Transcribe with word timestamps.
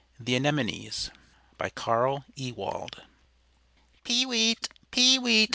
THE 0.19 0.35
ANEMONES 0.35 1.11
By 1.59 1.69
Carl 1.69 2.25
Ewald 2.33 3.03
"Peeweet! 4.03 4.67
peeweet!" 4.89 5.49